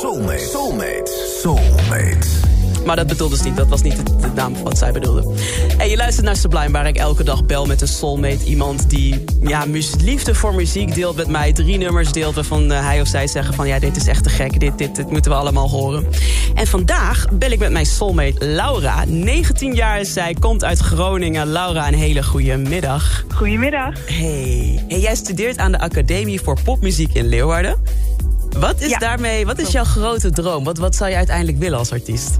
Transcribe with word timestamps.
Soulmate. 0.00 0.38
Soulmate. 0.38 1.10
Soulmate. 1.40 2.28
Maar 2.86 2.96
dat 2.96 3.06
bedoelde 3.06 3.36
ze 3.36 3.44
niet, 3.44 3.56
dat 3.56 3.68
was 3.68 3.82
niet 3.82 3.96
de, 3.96 4.16
de 4.16 4.28
naam 4.34 4.54
van 4.54 4.64
wat 4.64 4.78
zij 4.78 4.92
bedoelde. 4.92 5.34
En 5.78 5.88
je 5.88 5.96
luistert 5.96 6.26
naar 6.26 6.36
Sublime, 6.36 6.70
waar 6.70 6.86
ik 6.86 6.96
elke 6.96 7.24
dag 7.24 7.44
bel 7.44 7.66
met 7.66 7.80
een 7.80 7.88
soulmate. 7.88 8.44
Iemand 8.44 8.90
die 8.90 9.24
ja, 9.42 9.64
liefde 10.00 10.34
voor 10.34 10.54
muziek 10.54 10.94
deelt 10.94 11.16
met 11.16 11.28
mij. 11.28 11.52
Drie 11.52 11.78
nummers 11.78 12.12
deelt 12.12 12.34
waarvan 12.34 12.72
uh, 12.72 12.86
hij 12.86 13.00
of 13.00 13.06
zij 13.06 13.26
zeggen 13.26 13.54
van... 13.54 13.66
ja, 13.66 13.78
dit 13.78 13.96
is 13.96 14.06
echt 14.06 14.22
te 14.22 14.28
gek, 14.28 14.60
dit, 14.60 14.78
dit, 14.78 14.96
dit 14.96 15.10
moeten 15.10 15.30
we 15.30 15.36
allemaal 15.36 15.68
horen. 15.68 16.06
En 16.54 16.66
vandaag 16.66 17.26
bel 17.32 17.50
ik 17.50 17.58
met 17.58 17.70
mijn 17.72 17.86
soulmate 17.86 18.46
Laura. 18.46 19.04
19 19.06 19.74
jaar 19.74 20.00
is 20.00 20.12
zij, 20.12 20.36
komt 20.40 20.64
uit 20.64 20.78
Groningen. 20.78 21.46
Laura, 21.46 21.88
een 21.88 21.94
hele 21.94 22.22
goede 22.22 22.56
middag. 22.56 23.24
Goedemiddag. 23.34 23.94
Hey. 24.06 24.84
hey, 24.88 25.00
jij 25.00 25.14
studeert 25.14 25.58
aan 25.58 25.72
de 25.72 25.78
Academie 25.78 26.40
voor 26.40 26.58
Popmuziek 26.64 27.14
in 27.14 27.26
Leeuwarden. 27.26 27.76
Wat 28.58 28.80
is, 28.80 28.98
daarmee, 28.98 29.46
wat 29.46 29.58
is 29.58 29.70
jouw 29.70 29.84
grote 29.84 30.30
droom? 30.30 30.64
Wat, 30.64 30.78
wat 30.78 30.94
zou 30.94 31.10
je 31.10 31.16
uiteindelijk 31.16 31.58
willen 31.58 31.78
als 31.78 31.92
artiest? 31.92 32.38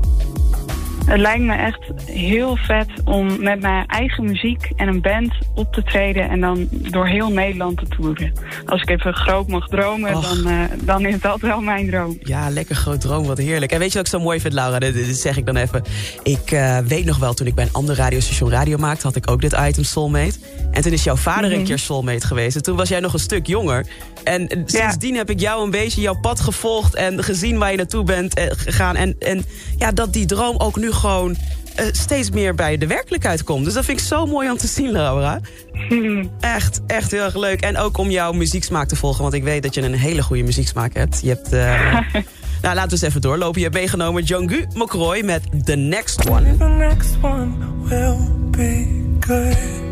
Het 1.04 1.20
lijkt 1.20 1.42
me 1.42 1.54
echt 1.54 1.80
heel 2.06 2.56
vet 2.56 2.88
om 3.04 3.42
met 3.42 3.60
mijn 3.60 3.86
eigen 3.86 4.24
muziek 4.24 4.70
en 4.76 4.88
een 4.88 5.00
band 5.00 5.32
op 5.54 5.72
te 5.72 5.82
treden 5.82 6.28
en 6.28 6.40
dan 6.40 6.68
door 6.70 7.06
heel 7.06 7.30
Nederland 7.30 7.78
te 7.78 7.86
toeren. 7.88 8.32
Als 8.66 8.82
ik 8.82 8.90
even 8.90 9.14
groot 9.14 9.48
mag 9.48 9.68
dromen, 9.68 10.12
dan, 10.12 10.48
uh, 10.48 10.64
dan 10.84 11.06
is 11.06 11.20
dat 11.20 11.40
wel 11.40 11.60
mijn 11.60 11.90
droom. 11.90 12.18
Ja, 12.22 12.50
lekker 12.50 12.74
groot 12.74 13.00
droom, 13.00 13.26
wat 13.26 13.38
heerlijk. 13.38 13.72
En 13.72 13.78
weet 13.78 13.92
je 13.92 13.98
wat 13.98 14.06
ik 14.06 14.12
zo 14.12 14.20
mooi 14.20 14.40
vind, 14.40 14.54
Laura? 14.54 14.78
Dit, 14.78 15.16
zeg 15.16 15.36
ik 15.36 15.46
dan 15.46 15.56
even. 15.56 15.82
Ik 16.22 16.50
uh, 16.50 16.78
weet 16.78 17.04
nog 17.04 17.18
wel, 17.18 17.34
toen 17.34 17.46
ik 17.46 17.54
bij 17.54 17.64
een 17.64 17.72
ander 17.72 17.96
radiostation 17.96 18.50
radio 18.50 18.78
maakte, 18.78 19.06
had 19.06 19.16
ik 19.16 19.30
ook 19.30 19.40
dit 19.40 19.56
item 19.66 19.84
Soulmate. 19.84 20.38
En 20.70 20.82
toen 20.82 20.92
is 20.92 21.04
jouw 21.04 21.16
vader 21.16 21.50
een 21.50 21.56
mhm. 21.56 21.66
keer 21.66 21.78
Soulmate 21.78 22.26
geweest. 22.26 22.56
En 22.56 22.62
toen 22.62 22.76
was 22.76 22.88
jij 22.88 23.00
nog 23.00 23.12
een 23.12 23.18
stuk 23.18 23.46
jonger. 23.46 23.86
En 24.24 24.62
sindsdien 24.66 25.16
heb 25.16 25.30
ik 25.30 25.40
jou 25.40 25.64
een 25.64 25.70
beetje 25.70 26.00
jouw 26.00 26.20
pad 26.20 26.40
gevolgd 26.40 26.94
en 26.94 27.24
gezien 27.24 27.58
waar 27.58 27.70
je 27.70 27.76
naartoe 27.76 28.04
bent 28.04 28.34
eh, 28.34 28.46
gegaan. 28.50 28.96
En, 28.96 29.16
en 29.18 29.44
ja, 29.78 29.92
dat 29.92 30.12
die 30.12 30.26
droom 30.26 30.56
ook 30.58 30.76
nu 30.76 30.91
gewoon 30.92 31.36
uh, 31.80 31.86
steeds 31.92 32.30
meer 32.30 32.54
bij 32.54 32.78
de 32.78 32.86
werkelijkheid 32.86 33.44
komt. 33.44 33.64
Dus 33.64 33.74
dat 33.74 33.84
vind 33.84 34.00
ik 34.00 34.06
zo 34.06 34.26
mooi 34.26 34.50
om 34.50 34.56
te 34.56 34.66
zien, 34.66 34.90
Laura. 34.90 35.40
Echt, 36.40 36.80
echt 36.86 37.10
heel 37.10 37.24
erg 37.24 37.36
leuk. 37.36 37.60
En 37.60 37.78
ook 37.78 37.98
om 37.98 38.10
jouw 38.10 38.32
muzieksmaak 38.32 38.88
te 38.88 38.96
volgen. 38.96 39.22
Want 39.22 39.34
ik 39.34 39.42
weet 39.42 39.62
dat 39.62 39.74
je 39.74 39.82
een 39.82 39.94
hele 39.94 40.22
goede 40.22 40.42
muzieksmaak 40.42 40.94
hebt. 40.94 41.20
Je 41.22 41.28
hebt... 41.28 41.52
Uh, 41.52 42.00
nou, 42.62 42.74
laten 42.74 42.84
we 42.84 42.90
eens 42.90 43.02
even 43.02 43.20
doorlopen. 43.20 43.60
Je 43.60 43.66
hebt 43.66 43.78
meegenomen 43.78 44.22
Jongu 44.22 44.66
Mokroy 44.74 45.22
met 45.24 45.42
The 45.64 45.74
Next 45.74 46.28
One. 46.28 46.56
The 46.56 46.64
next 46.64 47.14
one 47.22 47.54
will 47.88 48.16
be 48.50 49.00
good. 49.20 49.90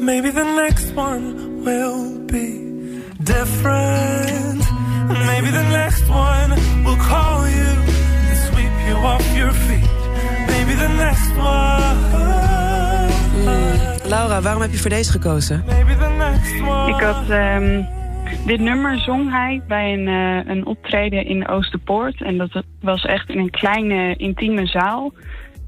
Maybe 0.00 0.32
the 0.32 0.54
next 0.56 0.94
one 0.94 1.34
will 1.64 2.24
be 2.26 2.68
different. 3.18 4.64
Maybe 5.08 5.50
the 5.50 5.66
next 5.70 6.08
one 6.08 6.54
will 6.84 6.96
call 6.96 7.37
off 9.04 9.36
your 9.36 9.52
feet. 9.52 9.90
Maybe 10.46 10.74
the 10.74 10.88
next 10.88 11.36
one. 11.36 11.96
Laura, 14.08 14.40
waarom 14.40 14.62
heb 14.62 14.70
je 14.70 14.78
voor 14.78 14.90
deze 14.90 15.10
gekozen? 15.10 15.64
Ik 16.86 17.00
had 17.00 17.30
um, 17.30 17.86
dit 18.46 18.60
nummer 18.60 18.98
zong 18.98 19.30
hij 19.30 19.62
bij 19.68 19.92
een, 19.92 20.06
uh, 20.06 20.50
een 20.54 20.66
optreden 20.66 21.26
in 21.26 21.48
Oosterpoort. 21.48 22.22
En 22.22 22.38
dat 22.38 22.62
was 22.80 23.04
echt 23.04 23.28
in 23.28 23.38
een 23.38 23.50
kleine 23.50 24.16
intieme 24.16 24.66
zaal. 24.66 25.12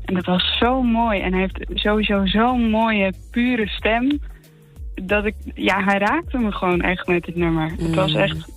En 0.05 0.15
dat 0.15 0.25
was 0.25 0.57
zo 0.59 0.83
mooi. 0.83 1.21
En 1.21 1.33
hij 1.33 1.41
heeft 1.41 1.67
sowieso 1.75 2.27
zo'n 2.27 2.71
mooie, 2.71 3.13
pure 3.31 3.69
stem 3.69 4.21
dat 4.95 5.25
ik, 5.25 5.35
ja, 5.55 5.85
hij 5.85 5.99
raakte 5.99 6.39
me 6.39 6.53
gewoon 6.53 6.81
echt 6.81 7.07
met 7.07 7.25
dit 7.25 7.37
nummer. 7.37 7.71
Het 7.79 7.95
was 7.95 8.13
mm. 8.13 8.19
echt, 8.19 8.51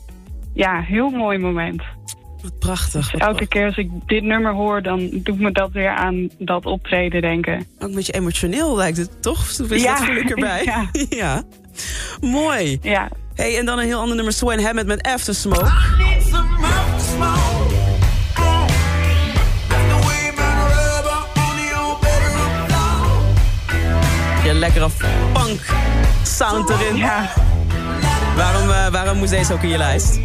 ja, 0.54 0.82
heel 0.82 1.10
mooi 1.10 1.38
moment. 1.38 1.82
Wat 2.44 2.60
prachtig. 2.60 3.12
Dus 3.12 3.22
elke 3.22 3.48
keer 3.48 3.66
als 3.66 3.78
ik 3.78 3.90
dit 4.06 4.24
nummer 4.24 4.54
hoor, 4.54 4.82
dan 4.82 5.10
doet 5.14 5.40
me 5.40 5.52
dat 5.52 5.72
weer 5.72 5.90
aan 5.90 6.30
dat 6.38 6.66
optreden 6.66 7.22
denken. 7.22 7.66
Ook 7.80 7.90
een 7.90 7.96
beetje 7.96 8.14
emotioneel 8.14 8.76
lijkt 8.76 8.98
het, 8.98 9.22
toch? 9.22 9.50
Is 9.70 9.82
ja. 9.82 9.96
dat 9.96 10.06
voel 10.06 10.16
ik 10.16 10.30
erbij. 10.30 10.64
Ja. 10.74 10.90
ja. 11.10 11.44
Mooi. 12.22 12.80
Ja. 12.82 13.10
Hey, 13.36 13.58
en 13.58 13.66
dan 13.66 13.80
een 13.80 13.86
heel 13.86 14.00
ander 14.00 14.16
nummer, 14.16 14.34
Swan 14.34 14.60
Hammett 14.60 14.88
met 14.88 15.02
After 15.02 15.36
Smoke. 15.36 15.72
Je 24.44 24.54
lekkere 24.54 24.90
punk 25.34 25.60
sound 26.24 26.70
erin. 26.70 26.96
Ja. 26.96 27.30
Waarom, 28.36 28.70
uh, 28.70 28.88
waarom 28.88 29.18
moest 29.18 29.32
deze 29.32 29.54
ook 29.54 29.64
in 29.64 29.70
je 29.70 29.78
lijst? 29.78 30.20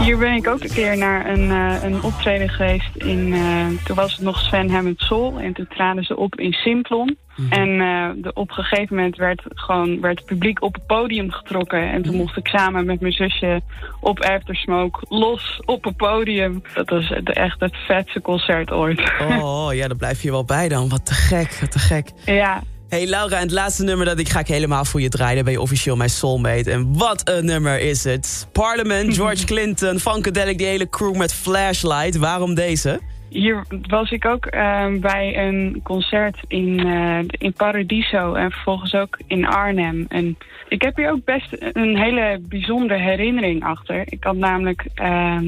Hier 0.00 0.18
ben 0.18 0.34
ik 0.34 0.48
ook 0.48 0.62
een 0.62 0.72
keer 0.72 0.96
naar 0.96 1.26
een, 1.30 1.48
uh, 1.48 1.82
een 1.82 2.02
optreden 2.02 2.48
geweest. 2.48 2.96
In, 2.96 3.26
uh, 3.26 3.66
toen 3.84 3.96
was 3.96 4.12
het 4.12 4.24
nog 4.24 4.38
Sven 4.38 4.70
Hammond 4.70 5.00
Soul. 5.00 5.38
En 5.38 5.52
toen 5.52 5.66
traden 5.68 6.04
ze 6.04 6.16
op 6.16 6.40
in 6.40 6.52
Simplon. 6.52 7.16
Mm 7.36 7.52
En 7.52 7.78
de, 8.22 8.32
op 8.32 8.48
een 8.48 8.64
gegeven 8.64 8.96
moment 8.96 9.16
werd, 9.16 9.42
gewoon, 9.48 10.00
werd 10.00 10.18
het 10.18 10.28
publiek 10.28 10.62
op 10.62 10.74
het 10.74 10.86
podium 10.86 11.30
getrokken. 11.30 11.90
En 11.90 12.02
toen 12.02 12.12
mhm. 12.12 12.22
mocht 12.22 12.36
ik 12.36 12.46
samen 12.46 12.86
met 12.86 13.00
mijn 13.00 13.12
zusje 13.12 13.60
op 14.00 14.20
Aftersmoke 14.20 15.04
los 15.08 15.60
op 15.64 15.84
het 15.84 15.96
podium. 15.96 16.62
Dat 16.74 16.88
was 16.88 17.12
echt 17.24 17.60
het 17.60 17.76
vetste 17.76 18.20
concert 18.20 18.70
ooit. 18.70 19.12
Oh 19.20 19.68
ja, 19.72 19.88
daar 19.88 19.96
blijf 19.96 20.22
je 20.22 20.30
wel 20.30 20.44
bij 20.44 20.68
dan. 20.68 20.88
Wat 20.88 21.06
te 21.06 21.14
gek, 21.14 21.58
wat 21.60 21.70
te 21.70 21.78
gek. 21.78 22.10
Ja, 22.24 22.62
Hey 22.88 23.06
Laura, 23.06 23.36
en 23.36 23.42
het 23.42 23.50
laatste 23.50 23.84
nummer 23.84 24.06
dat 24.06 24.18
ik 24.18 24.28
ga 24.28 24.40
ik 24.40 24.46
helemaal 24.46 24.84
voor 24.84 25.00
je 25.00 25.08
draaien. 25.08 25.34
Dan 25.34 25.44
ben 25.44 25.52
je 25.52 25.60
officieel 25.60 25.96
mijn 25.96 26.10
soulmate. 26.10 26.70
En 26.70 26.98
wat 26.98 27.28
een 27.28 27.44
nummer 27.44 27.80
is 27.80 28.04
het. 28.04 28.48
Parliament, 28.52 29.14
George 29.16 29.44
Clinton, 29.44 29.98
Funkadelic, 29.98 30.58
die 30.58 30.66
hele 30.66 30.88
crew 30.88 31.16
met 31.16 31.34
Flashlight. 31.34 32.16
Waarom 32.16 32.54
deze? 32.54 33.00
Hier 33.28 33.64
was 33.88 34.10
ik 34.10 34.24
ook 34.24 34.54
uh, 34.54 34.86
bij 35.00 35.46
een 35.46 35.80
concert 35.82 36.38
in, 36.46 36.86
uh, 36.86 37.18
in 37.28 37.52
Paradiso 37.52 38.34
en 38.34 38.50
vervolgens 38.50 38.94
ook 38.94 39.18
in 39.26 39.46
Arnhem. 39.46 40.06
En 40.08 40.38
ik 40.68 40.82
heb 40.82 40.96
hier 40.96 41.10
ook 41.10 41.24
best 41.24 41.56
een 41.72 41.96
hele 41.96 42.40
bijzondere 42.42 43.00
herinnering 43.00 43.64
achter. 43.64 44.02
Ik 44.04 44.24
had 44.24 44.36
namelijk... 44.36 44.86
Uh, 45.02 45.40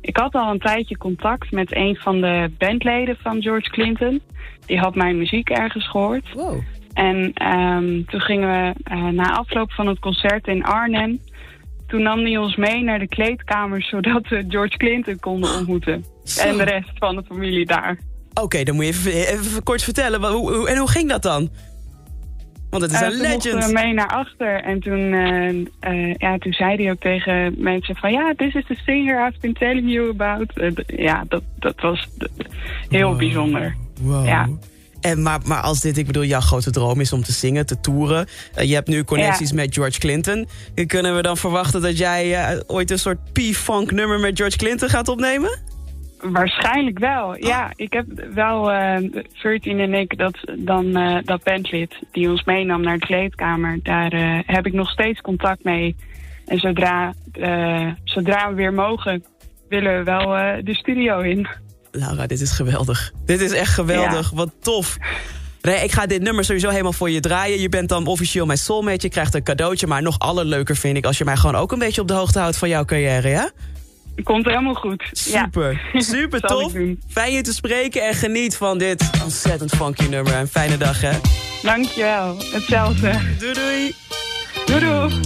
ik 0.00 0.16
had 0.16 0.34
al 0.34 0.50
een 0.50 0.58
tijdje 0.58 0.96
contact 0.96 1.50
met 1.50 1.74
een 1.74 1.96
van 1.96 2.20
de 2.20 2.50
bandleden 2.58 3.16
van 3.22 3.42
George 3.42 3.70
Clinton. 3.70 4.20
Die 4.66 4.78
had 4.78 4.94
mijn 4.94 5.18
muziek 5.18 5.50
ergens 5.50 5.88
gehoord. 5.88 6.32
Wow. 6.32 6.62
En 6.92 7.32
um, 7.52 8.04
toen 8.06 8.20
gingen 8.20 8.48
we 8.48 8.94
uh, 8.94 9.08
na 9.08 9.36
afloop 9.36 9.72
van 9.72 9.86
het 9.86 9.98
concert 9.98 10.46
in 10.46 10.64
Arnhem... 10.64 11.20
toen 11.86 12.02
nam 12.02 12.18
hij 12.18 12.36
ons 12.36 12.56
mee 12.56 12.82
naar 12.82 12.98
de 12.98 13.08
kleedkamer... 13.08 13.82
zodat 13.82 14.28
we 14.28 14.44
George 14.48 14.76
Clinton 14.76 15.18
konden 15.18 15.54
ontmoeten. 15.58 16.04
En 16.40 16.56
de 16.56 16.64
rest 16.64 16.90
van 16.94 17.16
de 17.16 17.22
familie 17.28 17.66
daar. 17.66 17.98
Oké, 18.34 18.62
dan 18.62 18.74
moet 18.74 18.84
je 18.84 18.90
even, 18.90 19.12
even 19.12 19.62
kort 19.62 19.82
vertellen. 19.82 20.22
Hoe, 20.22 20.54
hoe, 20.54 20.68
en 20.68 20.76
hoe 20.76 20.90
ging 20.90 21.08
dat 21.08 21.22
dan? 21.22 21.50
Want 22.70 22.82
het 22.82 22.92
is 22.92 23.00
uh, 23.00 23.06
een 23.06 23.20
legend. 23.20 23.42
Toen 23.42 23.60
we 23.60 23.72
mee 23.72 23.92
naar 23.92 24.08
achter 24.08 24.62
en 24.62 24.80
toen, 24.80 25.12
uh, 25.12 26.14
ja, 26.14 26.38
toen 26.38 26.52
zei 26.52 26.76
hij 26.76 26.90
ook 26.90 27.00
tegen 27.00 27.54
mensen 27.58 27.96
van... 27.96 28.12
ja, 28.12 28.34
this 28.36 28.54
is 28.54 28.64
the 28.66 28.74
singer 28.86 29.26
I've 29.26 29.40
been 29.40 29.54
telling 29.54 29.92
you 29.92 30.10
about. 30.10 30.52
ja, 30.86 31.24
dat, 31.28 31.42
dat 31.58 31.80
was 31.80 32.08
heel 32.88 33.08
wow. 33.08 33.18
bijzonder. 33.18 33.76
Wow. 34.00 34.26
Ja. 34.26 34.48
En 35.00 35.22
maar, 35.22 35.40
maar 35.44 35.60
als 35.60 35.80
dit, 35.80 35.98
ik 35.98 36.06
bedoel, 36.06 36.24
jouw 36.24 36.40
grote 36.40 36.70
droom 36.70 37.00
is 37.00 37.12
om 37.12 37.22
te 37.22 37.32
zingen, 37.32 37.66
te 37.66 37.80
toeren. 37.80 38.26
Uh, 38.58 38.64
je 38.64 38.74
hebt 38.74 38.88
nu 38.88 39.04
connecties 39.04 39.52
met 39.52 39.74
George 39.74 39.98
Clinton. 39.98 40.48
Kunnen 40.86 41.16
we 41.16 41.22
dan 41.22 41.36
verwachten 41.36 41.82
dat 41.82 41.98
jij 41.98 42.52
uh, 42.54 42.60
ooit 42.66 42.90
een 42.90 42.98
soort 42.98 43.32
P-funk 43.32 43.90
nummer 43.90 44.20
met 44.20 44.38
George 44.38 44.56
Clinton 44.56 44.88
gaat 44.88 45.08
opnemen? 45.08 45.58
Waarschijnlijk 46.20 46.98
wel, 46.98 47.36
ja. 47.36 47.64
Oh. 47.64 47.70
Ik 47.76 47.92
heb 47.92 48.06
wel 48.34 48.72
uh, 48.72 49.22
14 49.32 49.80
en 49.80 49.94
ik, 49.94 50.18
dat, 50.18 50.38
dan, 50.58 50.92
dat 51.24 51.42
bandlid 51.42 51.94
die 52.12 52.30
ons 52.30 52.44
meenam 52.44 52.82
naar 52.82 52.98
de 52.98 53.06
kleedkamer. 53.06 53.78
Daar 53.82 54.42
heb 54.46 54.66
ik 54.66 54.72
nog 54.72 54.90
steeds 54.90 55.20
contact 55.20 55.64
mee. 55.64 55.96
En 56.46 56.58
zodra, 56.58 57.14
zodra 58.04 58.48
we 58.48 58.54
weer 58.54 58.72
mogen, 58.72 59.24
willen 59.68 59.98
we 59.98 60.04
wel 60.04 60.28
de 60.64 60.74
studio 60.74 61.20
in. 61.20 61.46
Laura, 61.90 62.26
dit 62.26 62.40
is 62.40 62.50
geweldig. 62.50 63.12
Dit 63.26 63.40
is 63.40 63.52
echt 63.52 63.72
geweldig. 63.74 64.30
Wat 64.30 64.50
tof. 64.60 64.96
Ik 65.82 65.92
ga 65.92 66.06
dit 66.06 66.22
nummer 66.22 66.44
sowieso 66.44 66.68
helemaal 66.68 66.92
voor 66.92 67.10
je 67.10 67.20
draaien. 67.20 67.60
Je 67.60 67.68
bent 67.68 67.88
dan 67.88 68.06
officieel 68.06 68.46
mijn 68.46 68.58
soulmate. 68.58 68.98
Je 69.00 69.08
krijgt 69.08 69.34
een 69.34 69.42
cadeautje. 69.42 69.86
Maar 69.86 70.02
nog 70.02 70.18
allerleuker 70.18 70.76
vind 70.76 70.96
ik 70.96 71.04
als 71.04 71.18
je 71.18 71.24
mij 71.24 71.36
gewoon 71.36 71.56
ook 71.56 71.72
een 71.72 71.78
beetje 71.78 72.00
op 72.00 72.08
de 72.08 72.14
hoogte 72.14 72.38
houdt 72.38 72.56
van 72.56 72.68
jouw 72.68 72.84
carrière, 72.84 73.28
ja? 73.28 73.50
Komt 74.22 74.44
helemaal 74.44 74.74
goed. 74.74 75.08
Super, 75.12 75.90
super 75.92 76.40
tof. 76.50 76.72
Fijn 77.08 77.32
je 77.32 77.42
te 77.42 77.52
spreken 77.52 78.08
en 78.08 78.14
geniet 78.14 78.56
van 78.56 78.78
dit 78.78 79.10
ontzettend 79.22 79.74
funky 79.74 80.06
nummer. 80.06 80.34
Een 80.34 80.48
fijne 80.48 80.76
dag, 80.76 81.00
hè? 81.00 81.12
Dankjewel, 81.62 82.36
hetzelfde. 82.52 83.18
Doei 83.38 83.52
doei. 83.52 83.94
Doei 84.66 84.80
doei. 84.80 85.20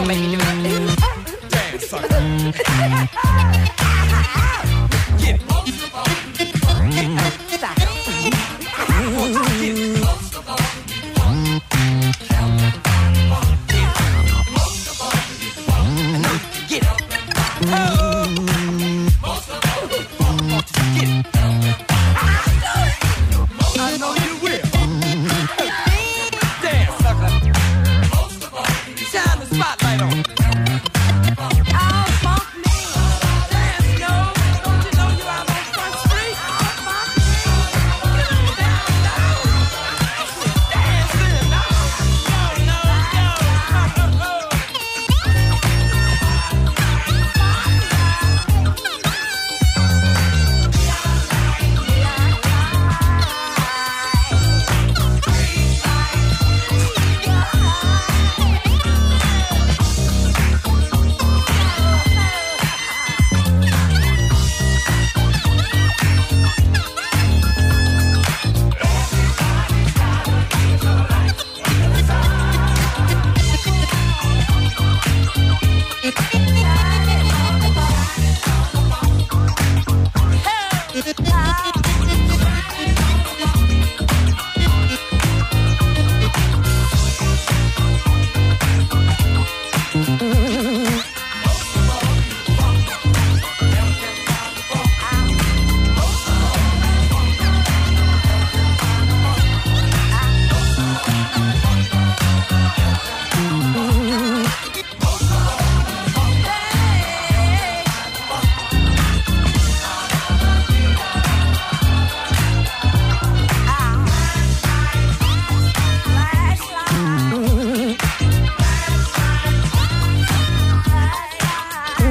Don't 0.00 0.08
make 0.08 0.18
me 0.18 0.30
do 0.30 0.38
it. 0.38 1.00
Get 16.68 16.84
Oh! 17.62 17.99